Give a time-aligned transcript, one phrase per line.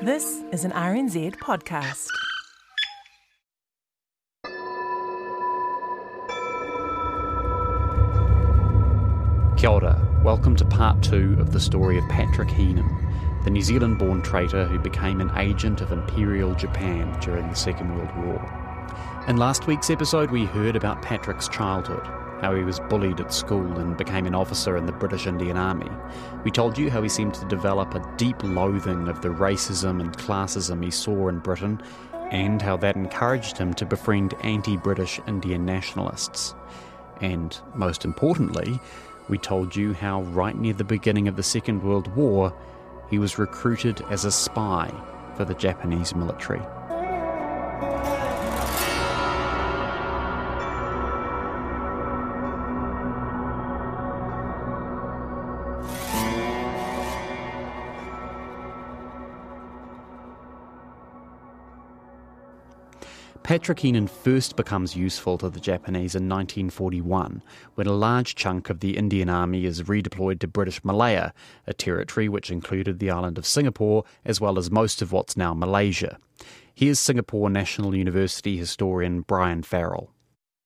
[0.00, 2.06] This is an RNZ podcast.
[9.56, 10.00] Kia ora.
[10.22, 12.86] Welcome to part two of the story of Patrick Heenan,
[13.42, 17.96] the New Zealand born traitor who became an agent of Imperial Japan during the Second
[17.96, 19.24] World War.
[19.26, 22.06] In last week's episode, we heard about Patrick's childhood,
[22.40, 25.90] how he was bullied at school and became an officer in the British Indian Army.
[26.44, 30.16] We told you how he seemed to develop a deep loathing of the racism and
[30.16, 31.82] classism he saw in Britain,
[32.30, 36.54] and how that encouraged him to befriend anti British Indian nationalists.
[37.20, 38.78] And most importantly,
[39.28, 42.54] we told you how, right near the beginning of the Second World War,
[43.10, 44.92] he was recruited as a spy
[45.36, 46.60] for the Japanese military.
[63.48, 67.42] Patrick first becomes useful to the Japanese in 1941
[67.76, 71.32] when a large chunk of the Indian Army is redeployed to British Malaya,
[71.66, 75.54] a territory which included the island of Singapore as well as most of what's now
[75.54, 76.18] Malaysia.
[76.74, 80.10] Here's Singapore National University historian Brian Farrell.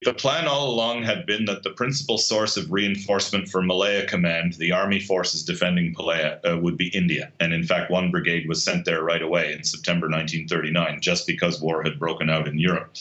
[0.05, 4.55] The plan all along had been that the principal source of reinforcement for Malaya Command,
[4.55, 7.31] the army forces defending Malaya, uh, would be India.
[7.39, 11.61] And in fact, one brigade was sent there right away in September 1939, just because
[11.61, 12.97] war had broken out in Europe.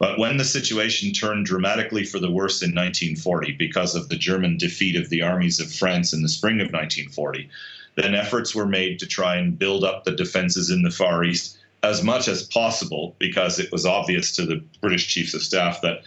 [0.00, 4.58] But when the situation turned dramatically for the worse in 1940 because of the German
[4.58, 7.48] defeat of the armies of France in the spring of 1940,
[7.94, 11.58] then efforts were made to try and build up the defenses in the Far East
[11.84, 16.02] as much as possible because it was obvious to the British chiefs of staff that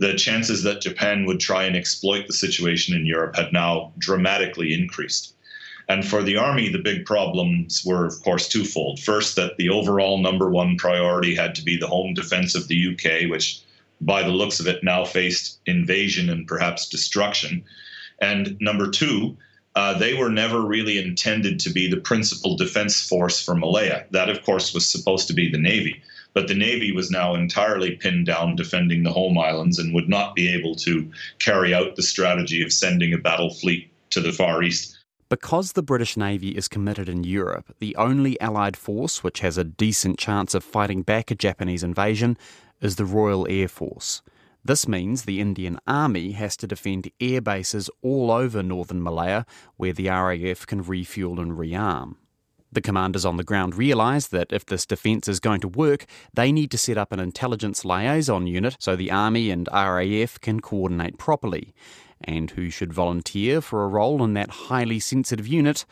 [0.00, 4.72] the chances that Japan would try and exploit the situation in Europe had now dramatically
[4.72, 5.34] increased.
[5.90, 8.98] And for the army, the big problems were, of course, twofold.
[8.98, 12.94] First, that the overall number one priority had to be the home defense of the
[12.94, 13.60] UK, which,
[14.00, 17.62] by the looks of it, now faced invasion and perhaps destruction.
[18.22, 19.36] And number two,
[19.76, 24.06] uh, they were never really intended to be the principal defense force for Malaya.
[24.12, 26.02] That, of course, was supposed to be the Navy.
[26.32, 30.34] But the Navy was now entirely pinned down defending the home islands and would not
[30.34, 34.62] be able to carry out the strategy of sending a battle fleet to the Far
[34.62, 34.98] East.
[35.28, 39.64] Because the British Navy is committed in Europe, the only Allied force which has a
[39.64, 42.36] decent chance of fighting back a Japanese invasion
[42.80, 44.22] is the Royal Air Force.
[44.64, 49.92] This means the Indian Army has to defend air bases all over northern Malaya where
[49.92, 52.16] the RAF can refuel and rearm.
[52.72, 56.52] The commanders on the ground realise that if this defence is going to work, they
[56.52, 61.18] need to set up an intelligence liaison unit so the Army and RAF can coordinate
[61.18, 61.74] properly.
[62.20, 65.84] And who should volunteer for a role in that highly sensitive unit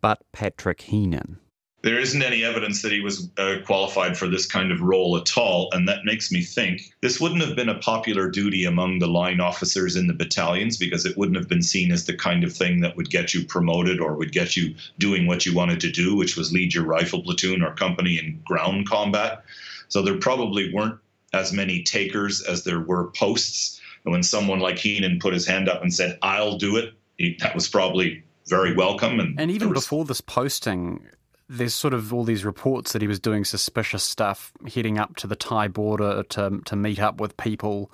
[0.00, 1.38] but Patrick Heenan?
[1.82, 5.36] There isn't any evidence that he was uh, qualified for this kind of role at
[5.36, 5.68] all.
[5.72, 9.40] And that makes me think this wouldn't have been a popular duty among the line
[9.40, 12.80] officers in the battalions because it wouldn't have been seen as the kind of thing
[12.80, 16.16] that would get you promoted or would get you doing what you wanted to do,
[16.16, 19.44] which was lead your rifle platoon or company in ground combat.
[19.88, 20.98] So there probably weren't
[21.32, 23.80] as many takers as there were posts.
[24.04, 27.36] And when someone like Heenan put his hand up and said, I'll do it, he,
[27.40, 29.20] that was probably very welcome.
[29.20, 29.84] And, and even was...
[29.84, 31.06] before this posting,
[31.48, 35.26] there's sort of all these reports that he was doing suspicious stuff, heading up to
[35.26, 37.90] the Thai border to to meet up with people,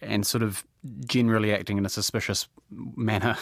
[0.00, 0.64] and sort of
[1.06, 3.36] generally acting in a suspicious manner.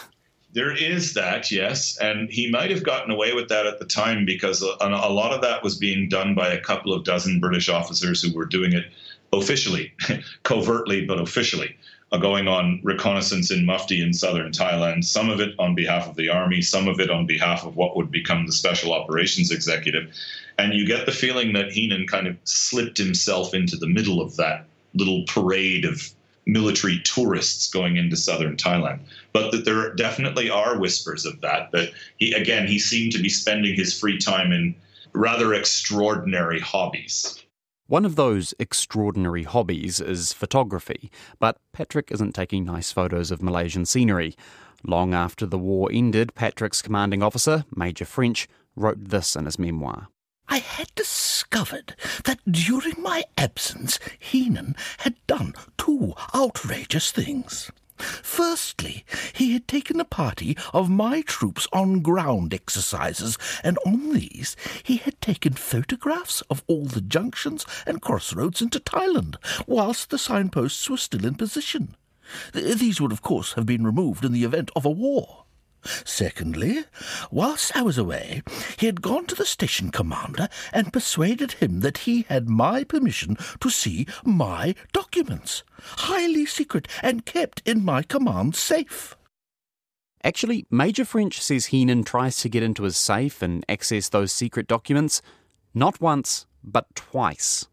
[0.53, 4.23] There is that, yes, and he might have gotten away with that at the time
[4.23, 7.69] because a, a lot of that was being done by a couple of dozen British
[7.69, 8.85] officers who were doing it
[9.33, 9.91] officially,
[10.43, 11.75] covertly, but officially
[12.19, 16.29] going on reconnaissance in Mufti in southern Thailand, some of it on behalf of the
[16.29, 20.13] army, some of it on behalf of what would become the special operations executive.
[20.57, 24.35] And you get the feeling that Heenan kind of slipped himself into the middle of
[24.35, 26.13] that little parade of
[26.45, 28.99] military tourists going into southern Thailand.
[29.31, 31.71] But that there definitely are whispers of that.
[31.71, 34.75] That he, again, he seemed to be spending his free time in
[35.13, 37.42] rather extraordinary hobbies.
[37.87, 43.85] One of those extraordinary hobbies is photography, but Patrick isn't taking nice photos of Malaysian
[43.85, 44.35] scenery.
[44.85, 48.47] Long after the war ended, Patrick's commanding officer, Major French,
[48.77, 50.07] wrote this in his memoir.
[50.47, 57.69] I had discovered that during my absence, Heenan had done two outrageous things.
[58.33, 64.55] Firstly, he had taken a party of my troops on ground exercises, and on these
[64.81, 69.35] he had taken photographs of all the junctions and crossroads into Thailand,
[69.67, 71.95] whilst the signposts were still in position.
[72.53, 75.42] These would, of course, have been removed in the event of a war.
[76.05, 76.85] Secondly,
[77.31, 78.41] whilst I was away,
[78.77, 83.37] he had gone to the station commander and persuaded him that he had my permission
[83.59, 89.15] to see my documents, highly secret and kept in my command safe.
[90.23, 94.67] Actually, Major French says Heenan tries to get into his safe and access those secret
[94.67, 95.21] documents
[95.73, 97.67] not once, but twice.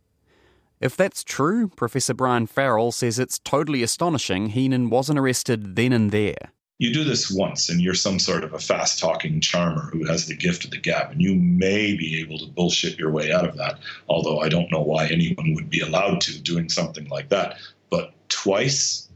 [0.81, 6.11] If that's true, Professor Brian Farrell says it's totally astonishing Heenan wasn't arrested then and
[6.11, 6.53] there.
[6.81, 10.25] You do this once and you're some sort of a fast talking charmer who has
[10.25, 13.47] the gift of the gab, and you may be able to bullshit your way out
[13.47, 13.79] of that,
[14.09, 17.59] although I don't know why anyone would be allowed to doing something like that.
[17.91, 19.11] But twice,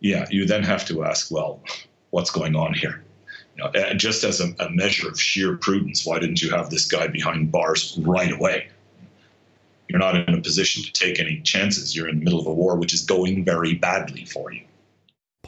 [0.00, 1.62] yeah, you then have to ask, well,
[2.10, 3.04] what's going on here?
[3.56, 6.86] You know, just as a, a measure of sheer prudence, why didn't you have this
[6.86, 8.70] guy behind bars right away?
[9.86, 11.94] You're not in a position to take any chances.
[11.94, 14.64] You're in the middle of a war which is going very badly for you.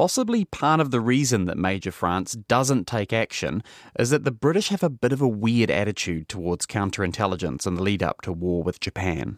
[0.01, 3.63] Possibly part of the reason that Major France doesn't take action
[3.99, 7.83] is that the British have a bit of a weird attitude towards counterintelligence in the
[7.83, 9.37] lead up to war with Japan.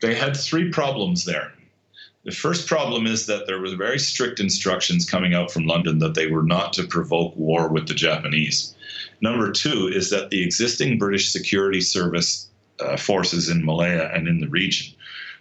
[0.00, 1.52] They had three problems there.
[2.22, 6.14] The first problem is that there were very strict instructions coming out from London that
[6.14, 8.76] they were not to provoke war with the Japanese.
[9.20, 12.48] Number two is that the existing British security service
[12.78, 14.94] uh, forces in Malaya and in the region,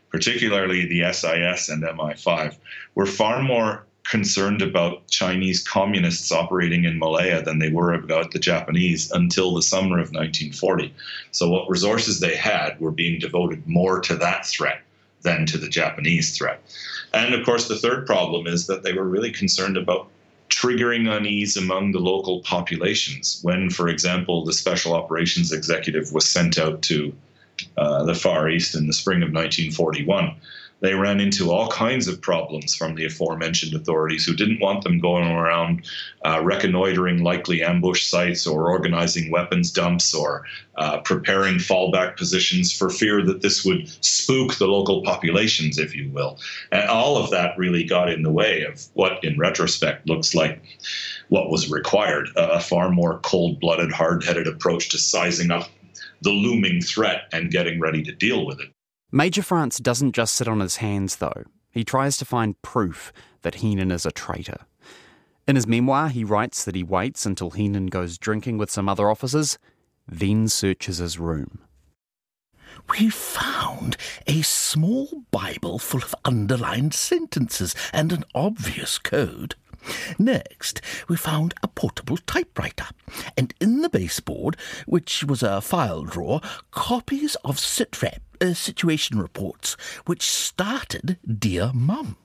[0.09, 2.57] particularly the SIS and MI5,
[2.95, 8.39] were far more concerned about Chinese communists operating in Malaya than they were about the
[8.39, 10.93] Japanese until the summer of 1940.
[11.31, 14.81] So, what resources they had were being devoted more to that threat
[15.23, 16.61] than to the Japanese threat.
[17.13, 20.07] And of course, the third problem is that they were really concerned about
[20.49, 26.59] triggering unease among the local populations when, for example, the Special Operations Executive was sent
[26.59, 27.13] out to
[27.77, 30.35] uh, the Far East in the spring of 1941
[30.85, 34.99] they ran into all kinds of problems from the aforementioned authorities who didn't want them
[34.99, 35.83] going around
[36.23, 40.45] uh, reconnoitering likely ambush sites or organizing weapons dumps or
[40.75, 46.09] uh, preparing fallback positions for fear that this would spook the local populations, if you
[46.11, 46.37] will.
[46.71, 50.61] And all of that really got in the way of what, in retrospect, looks like
[51.29, 55.69] what was required a far more cold blooded, hard headed approach to sizing up
[56.21, 58.74] the looming threat and getting ready to deal with it.
[59.11, 61.43] Major France doesn't just sit on his hands, though.
[61.71, 63.13] He tries to find proof
[63.43, 64.65] that Heenan is a traitor.
[65.47, 69.09] In his memoir, he writes that he waits until Heenan goes drinking with some other
[69.09, 69.59] officers,
[70.07, 71.59] then searches his room.
[72.89, 73.95] We found
[74.27, 79.55] a small Bible full of underlined sentences and an obvious code.
[80.17, 82.87] Next, we found a portable typewriter,
[83.37, 84.57] and in the baseboard,
[84.87, 86.41] which was a file drawer,
[86.71, 92.17] copies of SITREP uh, situation reports, which started Dear Mum.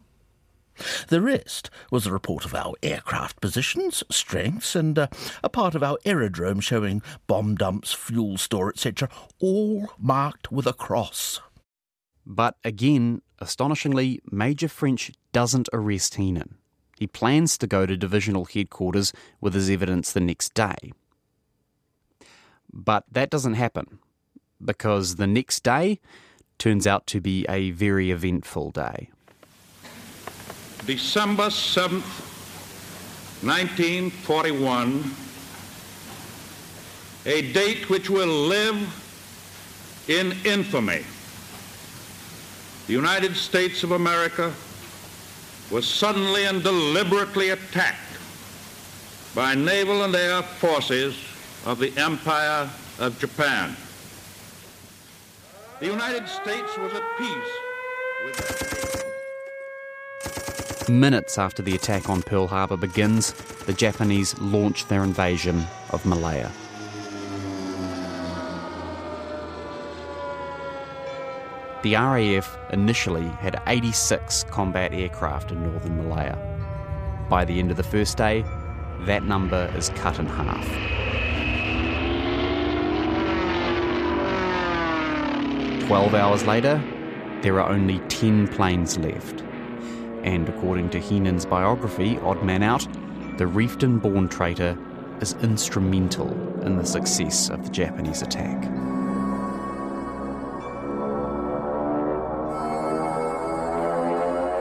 [1.08, 5.08] The rest was a report of our aircraft positions, strengths, and uh,
[5.44, 9.08] a part of our aerodrome showing bomb dumps, fuel store, etc.,
[9.40, 11.40] all marked with a cross.
[12.24, 16.56] But again, astonishingly, Major French doesn't arrest Heenan.
[16.98, 20.92] He plans to go to divisional headquarters with his evidence the next day.
[22.72, 23.98] But that doesn't happen
[24.64, 26.00] because the next day
[26.58, 29.10] turns out to be a very eventful day.
[30.86, 32.02] December 7th,
[33.42, 35.14] 1941,
[37.26, 38.76] a date which will live
[40.08, 41.04] in infamy.
[42.86, 44.52] The United States of America
[45.70, 47.98] was suddenly and deliberately attacked
[49.34, 51.16] by naval and air forces
[51.64, 53.76] of the Empire of Japan.
[55.80, 57.52] The United States was at peace
[58.26, 59.00] with.
[60.90, 63.32] Minutes after the attack on Pearl Harbor begins,
[63.64, 66.50] the Japanese launch their invasion of Malaya.
[71.82, 76.36] The RAF initially had 86 combat aircraft in northern Malaya.
[77.30, 78.44] By the end of the first day,
[79.06, 80.99] that number is cut in half.
[85.90, 86.80] Twelve hours later,
[87.42, 89.40] there are only 10 planes left.
[90.22, 92.86] And according to Heenan's biography, Odd Man Out,
[93.38, 94.78] the Reefton born traitor
[95.20, 96.30] is instrumental
[96.62, 98.62] in the success of the Japanese attack.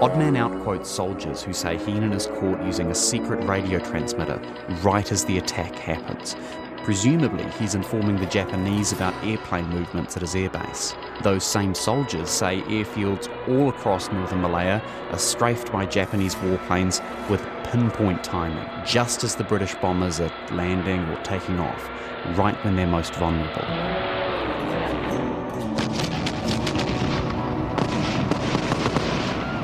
[0.02, 4.42] Oddman Out quotes soldiers who say Heenan is caught using a secret radio transmitter
[4.82, 6.36] right as the attack happens.
[6.84, 10.96] Presumably, he's informing the Japanese about airplane movements at his airbase.
[11.22, 14.82] Those same soldiers say airfields all across northern Malaya
[15.12, 21.02] are strafed by Japanese warplanes with pinpoint timing, just as the British bombers are landing
[21.02, 21.90] or taking off,
[22.38, 24.19] right when they're most vulnerable.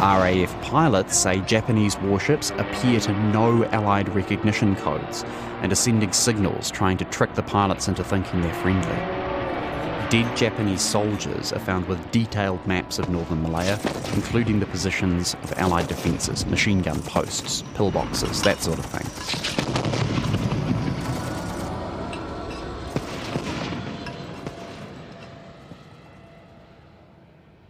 [0.05, 5.23] RAF pilots say Japanese warships appear to know Allied recognition codes
[5.63, 8.95] and are sending signals trying to trick the pilots into thinking they're friendly.
[10.11, 13.79] Dead Japanese soldiers are found with detailed maps of northern Malaya,
[14.13, 20.24] including the positions of Allied defences, machine gun posts, pillboxes, that sort of thing.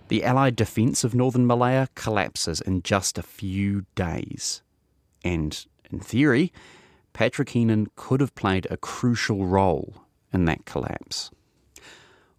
[0.07, 4.61] The Allied defence of northern Malaya collapses in just a few days.
[5.23, 6.53] And, in theory,
[7.13, 9.95] Patrick Heenan could have played a crucial role
[10.31, 11.31] in that collapse.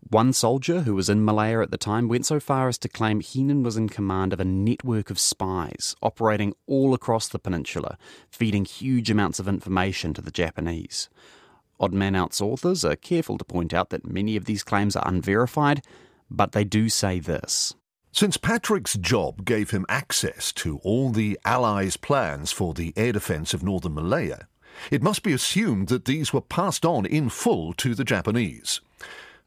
[0.09, 3.19] One soldier who was in Malaya at the time went so far as to claim
[3.19, 7.99] Heenan was in command of a network of spies operating all across the peninsula,
[8.31, 11.09] feeding huge amounts of information to the Japanese.
[11.81, 15.09] Odd Man Out's authors are careful to point out that many of these claims are
[15.09, 15.83] unverified,
[16.31, 17.75] but they do say this.
[18.13, 23.53] Since Patrick's job gave him access to all the Allies' plans for the air defence
[23.53, 24.49] of northern Malaya,
[24.91, 28.81] it must be assumed that these were passed on in full to the Japanese.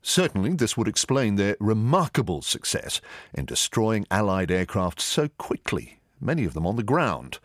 [0.01, 3.01] Certainly, this would explain their remarkable success
[3.33, 7.39] in destroying Allied aircraft so quickly, many of them on the ground.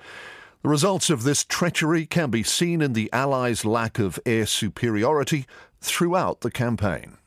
[0.63, 5.47] The results of this treachery can be seen in the Allies' lack of air superiority
[5.81, 7.19] throughout the campaign.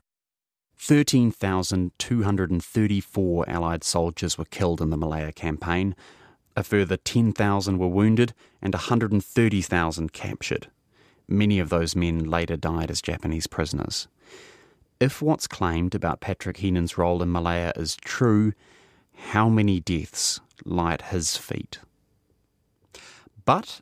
[0.80, 5.96] 13,234 Allied soldiers were killed in the Malaya campaign,
[6.56, 10.68] a further 10,000 were wounded, and 130,000 captured.
[11.28, 14.08] Many of those men later died as Japanese prisoners.
[15.00, 18.54] If what's claimed about Patrick Heenan's role in Malaya is true,
[19.14, 21.80] how many deaths lie at his feet?
[23.46, 23.82] But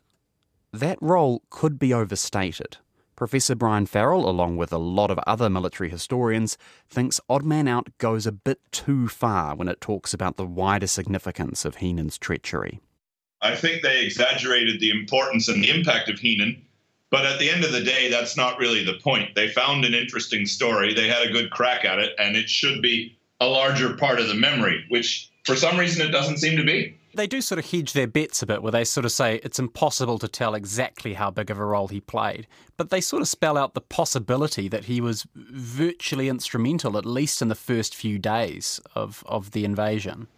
[0.72, 2.76] that role could be overstated.
[3.16, 6.58] Professor Brian Farrell, along with a lot of other military historians,
[6.88, 10.86] thinks Odd Man Out goes a bit too far when it talks about the wider
[10.86, 12.80] significance of Heenan's treachery.
[13.40, 16.62] I think they exaggerated the importance and the impact of Heenan,
[17.10, 19.34] but at the end of the day, that's not really the point.
[19.34, 22.82] They found an interesting story, they had a good crack at it, and it should
[22.82, 26.64] be a larger part of the memory, which for some reason it doesn't seem to
[26.64, 29.40] be they do sort of hedge their bets a bit where they sort of say
[29.42, 32.46] it's impossible to tell exactly how big of a role he played.
[32.76, 37.42] But they sort of spell out the possibility that he was virtually instrumental, at least
[37.42, 40.28] in the first few days of, of the invasion.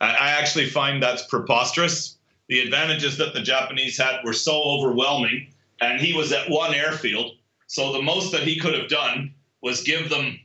[0.00, 2.18] I actually find that's preposterous.
[2.48, 7.32] The advantages that the Japanese had were so overwhelming, and he was at one airfield.
[7.66, 10.38] So the most that he could have done was give them,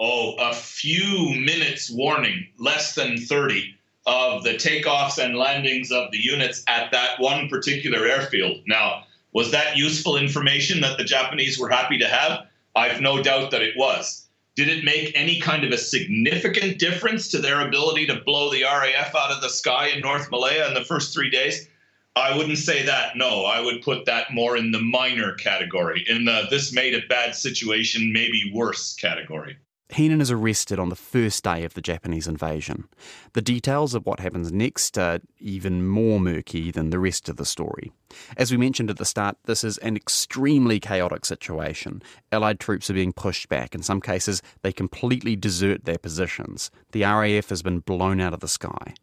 [0.00, 3.77] oh, a few minutes warning, less than 30
[4.08, 8.62] of the takeoffs and landings of the units at that one particular airfield.
[8.66, 12.46] Now, was that useful information that the Japanese were happy to have?
[12.74, 14.26] I've no doubt that it was.
[14.56, 18.62] Did it make any kind of a significant difference to their ability to blow the
[18.62, 21.68] RAF out of the sky in North Malaya in the first three days?
[22.16, 23.14] I wouldn't say that.
[23.14, 27.06] No, I would put that more in the minor category, in the this made a
[27.08, 29.58] bad situation maybe worse category.
[29.90, 32.88] Heenan is arrested on the first day of the Japanese invasion.
[33.32, 37.46] The details of what happens next are even more murky than the rest of the
[37.46, 37.90] story.
[38.36, 42.02] As we mentioned at the start, this is an extremely chaotic situation.
[42.30, 43.74] Allied troops are being pushed back.
[43.74, 46.70] In some cases, they completely desert their positions.
[46.92, 48.94] The RAF has been blown out of the sky.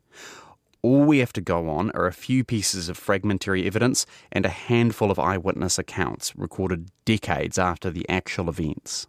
[0.84, 4.50] All we have to go on are a few pieces of fragmentary evidence and a
[4.50, 9.08] handful of eyewitness accounts recorded decades after the actual events.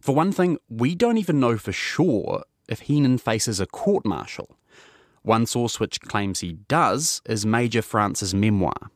[0.00, 4.56] For one thing, we don't even know for sure if Heenan faces a court martial.
[5.22, 8.90] One source which claims he does is Major France's memoir.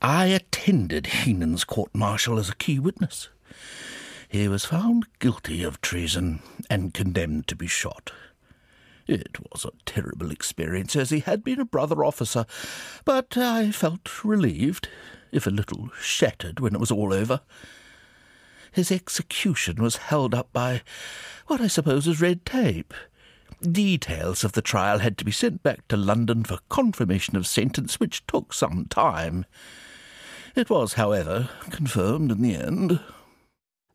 [0.00, 3.28] I attended Heenan's court martial as a key witness.
[4.28, 8.12] He was found guilty of treason and condemned to be shot.
[9.06, 12.46] It was a terrible experience, as he had been a brother officer,
[13.04, 14.88] but I felt relieved,
[15.32, 17.40] if a little shattered, when it was all over
[18.72, 20.82] his execution was held up by
[21.46, 22.92] what I suppose is red tape.
[23.60, 28.00] Details of the trial had to be sent back to London for confirmation of sentence,
[28.00, 29.44] which took some time.
[30.56, 33.00] It was, however, confirmed in the end.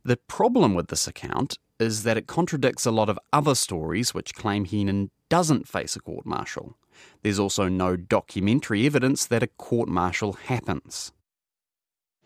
[0.05, 4.33] The problem with this account is that it contradicts a lot of other stories which
[4.33, 6.77] claim Heenan doesn't face a court martial.
[7.21, 11.11] There's also no documentary evidence that a court martial happens.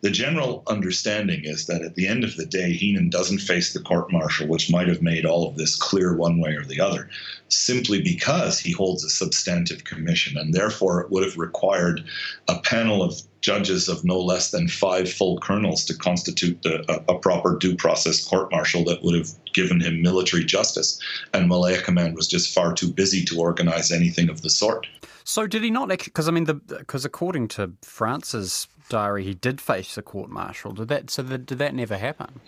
[0.02, 3.82] The general understanding is that at the end of the day, Heenan doesn't face the
[3.82, 7.08] court martial, which might have made all of this clear one way or the other,
[7.50, 10.38] simply because he holds a substantive commission.
[10.38, 12.04] And therefore, it would have required
[12.48, 17.20] a panel of judges of no less than five full colonels to constitute a, a,
[17.20, 21.00] proper due process court martial that would have given him military justice.
[21.34, 24.88] And Malaya Command was just far too busy to organize anything of the sort.
[25.24, 25.90] So did he not?
[25.90, 30.74] Because I mean, because according to France's diary, he did face a court martial.
[30.74, 31.10] Did that?
[31.10, 32.42] So did that never happen?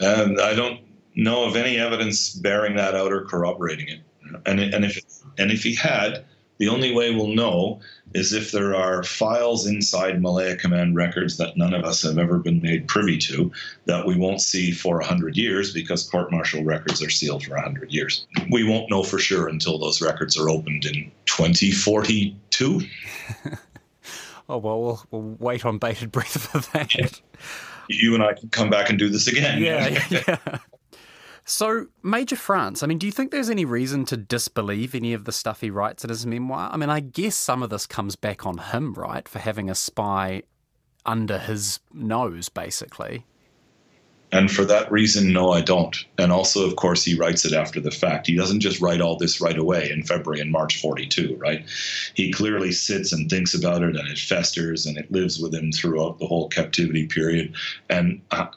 [0.00, 0.80] And I don't
[1.14, 4.00] know of any evidence bearing that out or corroborating it.
[4.44, 4.98] And and if
[5.38, 6.24] and if he had,
[6.58, 7.80] the only way we'll know
[8.14, 12.38] is if there are files inside Malaya Command records that none of us have ever
[12.38, 13.52] been made privy to
[13.84, 17.92] that we won't see for 100 years because court martial records are sealed for 100
[17.92, 18.26] years.
[18.50, 22.80] We won't know for sure until those records are opened in 2042.
[24.48, 26.94] oh, well, well, we'll wait on bated breath for that.
[26.94, 27.08] Yeah.
[27.88, 29.62] You and I can come back and do this again.
[29.62, 30.58] Yeah, yeah.
[31.48, 35.24] So, Major France, I mean, do you think there's any reason to disbelieve any of
[35.24, 36.68] the stuff he writes in his memoir?
[36.72, 39.76] I mean, I guess some of this comes back on him, right, for having a
[39.76, 40.42] spy
[41.04, 43.26] under his nose, basically.
[44.36, 45.96] And for that reason, no, I don't.
[46.18, 48.26] And also, of course, he writes it after the fact.
[48.26, 51.64] He doesn't just write all this right away in February and March 42, right?
[52.12, 55.72] He clearly sits and thinks about it, and it festers, and it lives with him
[55.72, 57.54] throughout the whole captivity period.
[57.88, 58.48] And uh,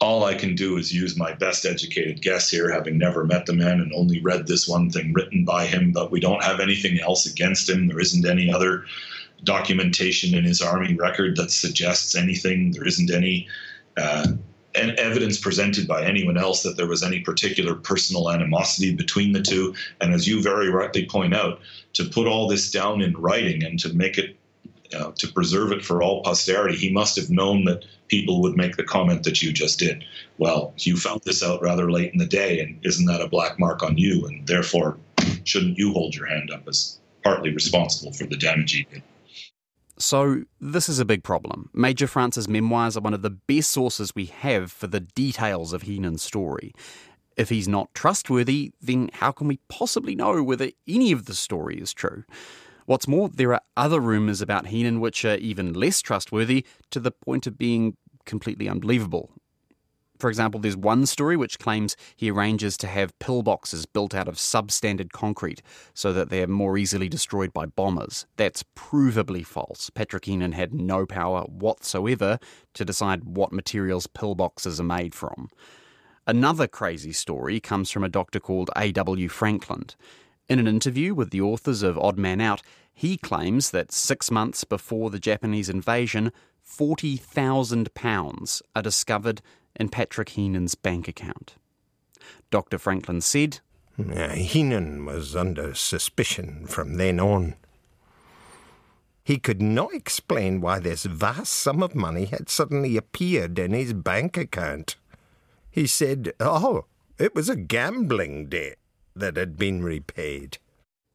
[0.00, 3.52] all I can do is use my best educated guess here, having never met the
[3.52, 6.98] man and only read this one thing written by him, but we don't have anything
[7.00, 7.88] else against him.
[7.88, 8.84] There isn't any other
[9.42, 12.72] documentation in his army record that suggests anything.
[12.72, 13.48] There isn't any
[13.98, 14.28] uh,
[14.74, 19.74] evidence presented by anyone else that there was any particular personal animosity between the two.
[20.00, 21.60] And as you very rightly point out,
[21.94, 24.36] to put all this down in writing and to make it
[24.94, 28.76] uh, to preserve it for all posterity, he must have known that people would make
[28.76, 30.04] the comment that you just did.
[30.38, 33.58] Well, you found this out rather late in the day, and isn't that a black
[33.58, 34.26] mark on you?
[34.26, 34.98] And therefore,
[35.44, 39.02] shouldn't you hold your hand up as partly responsible for the damage he did?
[39.96, 41.70] So, this is a big problem.
[41.72, 45.82] Major France's memoirs are one of the best sources we have for the details of
[45.82, 46.74] Heenan's story.
[47.36, 51.80] If he's not trustworthy, then how can we possibly know whether any of the story
[51.80, 52.24] is true?
[52.86, 57.12] What's more, there are other rumours about Heenan which are even less trustworthy to the
[57.12, 59.30] point of being completely unbelievable.
[60.24, 64.36] For example, there's one story which claims he arranges to have pillboxes built out of
[64.36, 65.60] substandard concrete
[65.92, 68.24] so that they're more easily destroyed by bombers.
[68.38, 69.90] That's provably false.
[69.90, 72.38] Patrick Heenan had no power whatsoever
[72.72, 75.50] to decide what materials pillboxes are made from.
[76.26, 79.28] Another crazy story comes from a doctor called A.W.
[79.28, 79.94] Frankland.
[80.48, 82.62] In an interview with the authors of Odd Man Out,
[82.94, 86.32] he claims that six months before the Japanese invasion,
[86.66, 89.42] £40,000 are discovered
[89.76, 91.54] in Patrick Heenan's bank account.
[92.50, 92.78] Dr.
[92.78, 93.60] Frankland said,
[93.96, 97.54] Heenan was under suspicion from then on.
[99.24, 103.94] He could not explain why this vast sum of money had suddenly appeared in his
[103.94, 104.96] bank account.
[105.70, 106.84] He said, Oh,
[107.18, 108.76] it was a gambling debt
[109.16, 110.58] that had been repaid.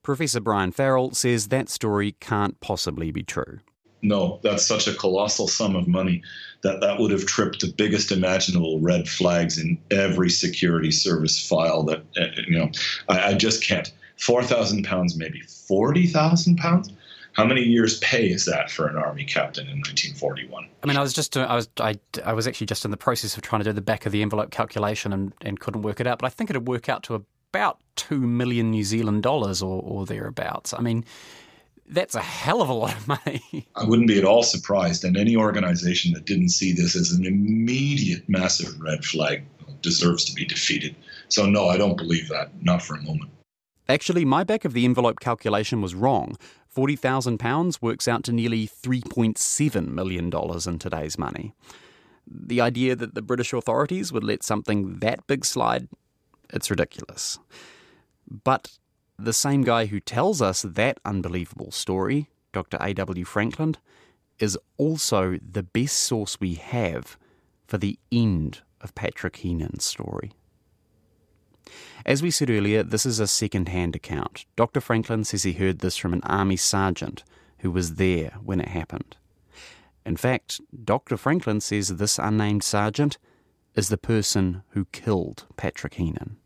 [0.02, 3.60] Professor Brian Farrell says that story can't possibly be true.
[4.02, 6.22] No, that's such a colossal sum of money
[6.62, 11.84] that that would have tripped the biggest imaginable red flags in every security service file.
[11.84, 12.72] That uh, you know,
[13.08, 13.92] I, I just can't.
[14.18, 16.92] Four thousand pounds, maybe forty thousand pounds.
[17.34, 20.68] How many years' pay is that for an army captain in 1941?
[20.84, 23.38] I mean, I was just I was I, I was actually just in the process
[23.38, 26.08] of trying to do the back of the envelope calculation and, and couldn't work it
[26.08, 29.82] out, but I think it'd work out to about two million New Zealand dollars or,
[29.82, 30.74] or thereabouts.
[30.74, 31.06] I mean,
[31.90, 33.68] that's a hell of a lot of money.
[33.76, 37.26] I wouldn't be at all surprised, and any organization that didn't see this as an
[37.26, 39.44] immediate massive red flag
[39.82, 40.96] deserves to be defeated.
[41.30, 43.32] So, no, I don't believe that, not for a moment.
[43.88, 46.38] Actually, my back of the envelope calculation was wrong.
[46.76, 50.32] £40,000 works out to nearly $3.7 million
[50.68, 51.54] in today's money.
[52.28, 55.88] The idea that the British authorities would let something that big slide
[56.54, 57.40] it's ridiculous.
[58.44, 58.79] But
[59.20, 62.78] the same guy who tells us that unbelievable story, Dr.
[62.80, 63.26] A.W.
[63.26, 63.78] Frankland,
[64.40, 67.18] is also the best source we have
[67.68, 70.32] for the end of Patrick Heenan's story.
[72.06, 74.46] As we said earlier, this is a second hand account.
[74.56, 74.80] Dr.
[74.80, 77.24] Frankland says he heard this from an army sergeant
[77.60, 79.18] who was there when it happened.
[80.06, 81.18] In fact, Dr.
[81.18, 83.18] Frankland says this unnamed sergeant
[83.76, 86.38] is the person who killed Patrick Heenan.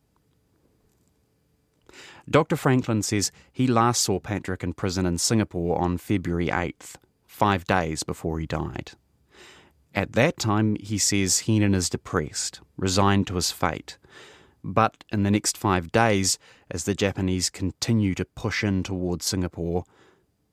[2.29, 2.55] Dr.
[2.55, 6.95] Frankland says he last saw Patrick in prison in Singapore on February 8th,
[7.27, 8.91] five days before he died.
[9.93, 13.97] At that time, he says Heenan is depressed, resigned to his fate.
[14.63, 16.39] But in the next five days,
[16.71, 19.83] as the Japanese continue to push in towards Singapore,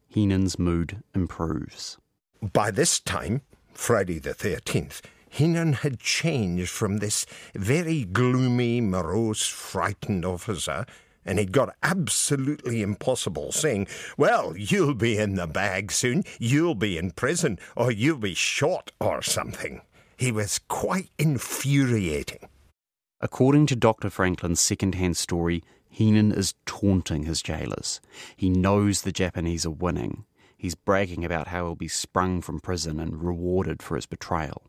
[0.09, 1.97] Heenan's mood improves.
[2.43, 10.25] By this time, Friday the 13th, Heenan had changed from this very gloomy, morose, frightened
[10.25, 10.85] officer
[11.25, 16.99] and it got absolutely impossible, saying, Well, you'll be in the bag soon, you'll be
[16.99, 19.83] in prison, or you'll be shot or something.
[20.17, 22.49] He was quite infuriating.
[23.21, 24.09] According to Dr.
[24.09, 28.01] Frankland's second hand story, Heenan is taunting his jailers.
[28.37, 30.25] He knows the Japanese are winning.
[30.57, 34.63] He's bragging about how he'll be sprung from prison and rewarded for his betrayal.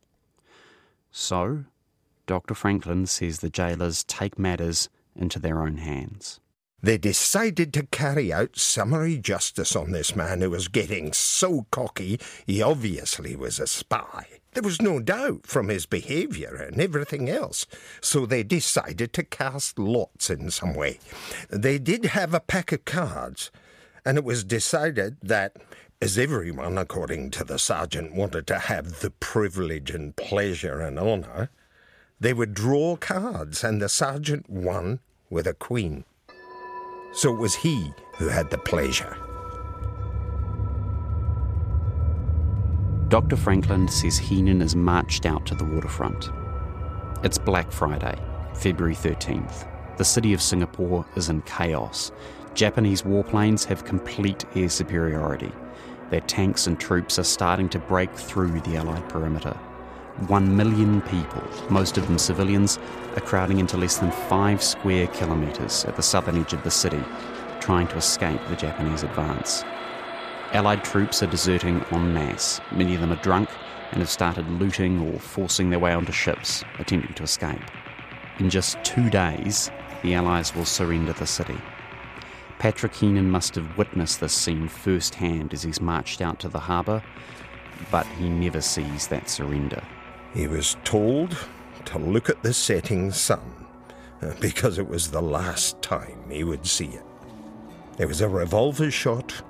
[1.12, 1.66] So,
[2.26, 2.54] Dr.
[2.54, 4.90] Frankland says the jailers take matters
[5.22, 6.40] into their own hands.
[6.84, 12.20] They decided to carry out summary justice on this man who was getting so cocky
[12.48, 14.26] he obviously was a spy.
[14.54, 17.68] There was no doubt from his behaviour and everything else,
[18.02, 21.00] so they decided to cast lots in some way.
[21.50, 23.52] They did have a pack of cards,
[24.04, 25.58] and it was decided that,
[26.02, 31.50] as everyone, according to the sergeant, wanted to have the privilege and pleasure and honour,
[32.20, 35.00] they would draw cards, and the sergeant won
[35.32, 36.04] with a queen.
[37.14, 39.18] So it was he who had the pleasure.
[43.08, 43.36] Dr.
[43.36, 46.30] Frankland says Heenan is marched out to the waterfront.
[47.24, 48.18] It's Black Friday,
[48.54, 49.68] February 13th.
[49.98, 52.12] The city of Singapore is in chaos.
[52.54, 55.52] Japanese warplanes have complete air superiority.
[56.10, 59.58] Their tanks and troops are starting to break through the Allied perimeter.
[60.28, 62.78] One million people, most of them civilians,
[63.16, 67.04] are crowding into less than five square kilometres at the southern edge of the city,
[67.60, 69.64] trying to escape the Japanese advance.
[70.54, 72.62] Allied troops are deserting en masse.
[72.72, 73.50] Many of them are drunk
[73.92, 77.62] and have started looting or forcing their way onto ships, attempting to escape.
[78.38, 79.72] In just two days,
[80.04, 81.58] the Allies will surrender the city.
[82.60, 87.02] Patrick Heenan must have witnessed this scene firsthand as he's marched out to the harbour,
[87.90, 89.82] but he never sees that surrender.
[90.34, 91.38] He was told
[91.86, 93.66] to look at the setting sun
[94.22, 97.04] uh, because it was the last time he would see it.
[97.98, 99.42] There was a revolver shot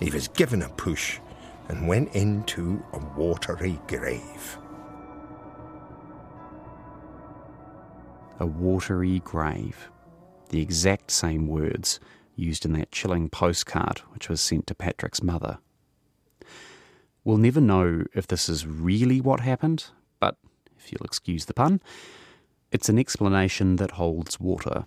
[0.00, 1.18] he was given a push
[1.68, 4.58] and went into a watery grave.
[8.40, 9.90] A watery grave.
[10.48, 12.00] The exact same words
[12.34, 15.58] used in that chilling postcard which was sent to Patrick's mother.
[17.22, 19.86] We'll never know if this is really what happened,
[20.24, 20.36] but
[20.78, 21.82] if you'll excuse the pun,
[22.72, 24.86] it's an explanation that holds water.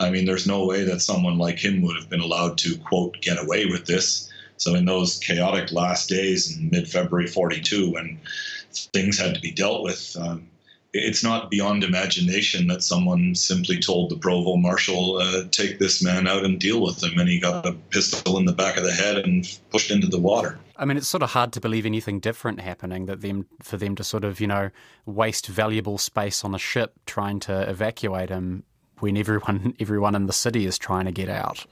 [0.00, 3.20] I mean, there's no way that someone like him would have been allowed to, quote,
[3.20, 4.28] get away with this.
[4.56, 8.18] So, in those chaotic last days in mid February 42, when
[8.72, 10.48] things had to be dealt with, um,
[10.92, 16.26] it's not beyond imagination that someone simply told the provost marshal, uh, take this man
[16.26, 17.18] out and deal with him.
[17.18, 20.20] And he got a pistol in the back of the head and pushed into the
[20.20, 20.58] water.
[20.76, 23.06] I mean, it's sort of hard to believe anything different happening.
[23.06, 24.70] That them for them to sort of you know
[25.06, 28.64] waste valuable space on a ship trying to evacuate him
[29.00, 31.66] when everyone everyone in the city is trying to get out.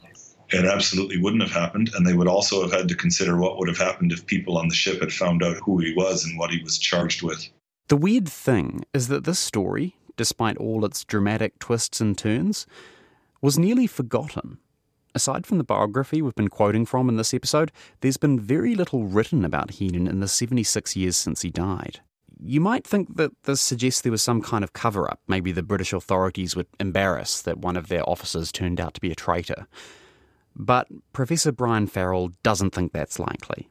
[0.49, 3.67] It absolutely wouldn't have happened, and they would also have had to consider what would
[3.69, 6.51] have happened if people on the ship had found out who he was and what
[6.51, 7.49] he was charged with.
[7.87, 12.67] The weird thing is that this story, despite all its dramatic twists and turns,
[13.41, 14.59] was nearly forgotten.
[15.15, 17.71] Aside from the biography we've been quoting from in this episode,
[18.01, 21.99] there's been very little written about Heenan in the 76 years since he died.
[22.43, 25.19] You might think that this suggests there was some kind of cover up.
[25.27, 29.11] Maybe the British authorities were embarrassed that one of their officers turned out to be
[29.11, 29.67] a traitor.
[30.55, 33.69] But Professor Brian Farrell doesn't think that's likely.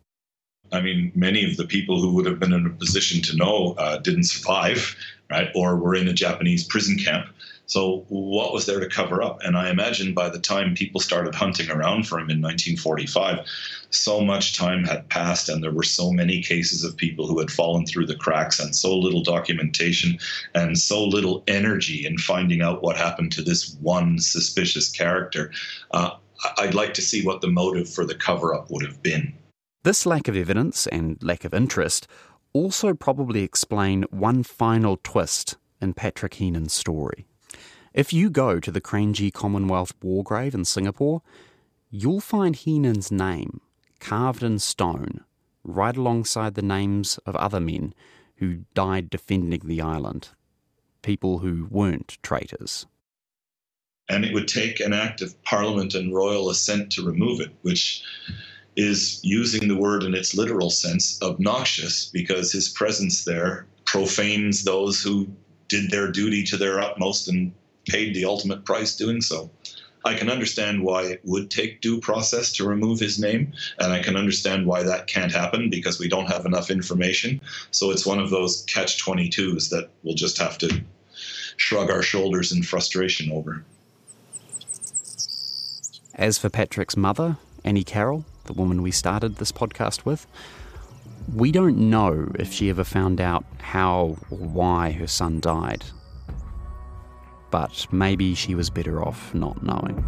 [0.73, 3.75] I mean, many of the people who would have been in a position to know
[3.79, 4.97] uh, didn't survive,
[5.31, 7.27] right, or were in a Japanese prison camp.
[7.73, 9.39] So, what was there to cover up?
[9.43, 13.47] And I imagine by the time people started hunting around for him in 1945,
[13.89, 17.51] so much time had passed, and there were so many cases of people who had
[17.51, 20.19] fallen through the cracks, and so little documentation,
[20.55, 25.51] and so little energy in finding out what happened to this one suspicious character.
[25.93, 26.11] Uh,
[26.59, 29.33] I'd like to see what the motive for the cover up would have been.
[29.83, 32.07] This lack of evidence and lack of interest
[32.53, 37.25] also probably explain one final twist in Patrick Heenan's story.
[37.95, 41.21] If you go to the Kranji Commonwealth War Grave in Singapore,
[41.91, 43.61] you'll find Heenan's name
[44.01, 45.21] carved in stone
[45.63, 47.95] right alongside the names of other men
[48.37, 50.31] who died defending the island,
[51.03, 52.87] people who weren't traitors.
[54.09, 58.03] And it would take an act of parliament and royal assent to remove it, which
[58.75, 65.03] is using the word in its literal sense obnoxious because his presence there profanes those
[65.03, 65.29] who
[65.69, 67.53] did their duty to their utmost and
[67.89, 69.51] paid the ultimate price doing so.
[70.05, 74.03] I can understand why it would take due process to remove his name, and I
[74.03, 77.41] can understand why that can't happen because we don't have enough information.
[77.71, 80.83] So it's one of those catch 22s that we'll just have to
[81.57, 83.65] shrug our shoulders in frustration over.
[86.15, 90.27] As for Patrick's mother, Annie Carroll, the woman we started this podcast with,
[91.33, 95.85] we don't know if she ever found out how or why her son died
[97.53, 100.03] but maybe she was better off not knowing.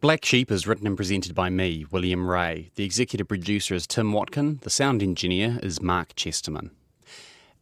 [0.00, 2.70] Black Sheep is written and presented by me, William Ray.
[2.74, 4.58] The executive producer is Tim Watkin.
[4.62, 6.72] The sound engineer is Mark Chesterman.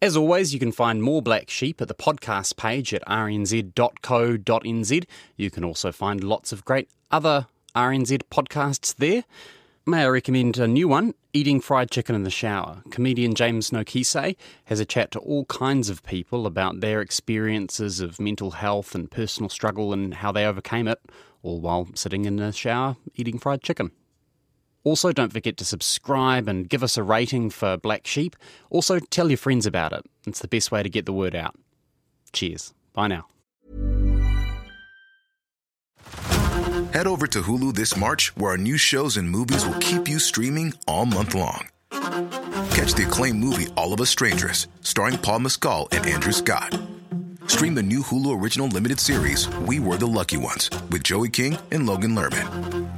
[0.00, 5.04] As always, you can find more Black Sheep at the podcast page at rnz.co.nz.
[5.36, 9.24] You can also find lots of great other RNZ podcasts there.
[9.86, 12.82] May I recommend a new one, Eating Fried Chicken in the Shower.
[12.90, 18.20] Comedian James Nokise has a chat to all kinds of people about their experiences of
[18.20, 21.00] mental health and personal struggle and how they overcame it,
[21.42, 23.90] all while sitting in the shower eating fried chicken.
[24.84, 28.36] Also, don't forget to subscribe and give us a rating for Black Sheep.
[28.70, 30.04] Also, tell your friends about it.
[30.26, 31.54] It's the best way to get the word out.
[32.32, 32.72] Cheers.
[32.92, 33.26] Bye now.
[36.92, 40.18] Head over to Hulu this March, where our new shows and movies will keep you
[40.18, 41.68] streaming all month long.
[41.90, 46.78] Catch the acclaimed movie All of Us Strangers, starring Paul Mescal and Andrew Scott.
[47.46, 51.58] Stream the new Hulu original limited series We Were the Lucky Ones with Joey King
[51.70, 52.97] and Logan Lerman.